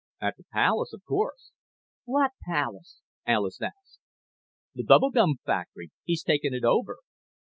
"At 0.19 0.37
the 0.37 0.45
palace, 0.51 0.93
of 0.93 1.05
course." 1.05 1.51
"What 2.05 2.31
palace?" 2.43 3.01
Alis 3.27 3.61
asked. 3.61 3.99
"The 4.73 4.81
bubble 4.83 5.11
gum 5.11 5.35
factory. 5.45 5.91
He's 6.03 6.23
taken 6.23 6.55
it 6.55 6.63
over." 6.63 6.97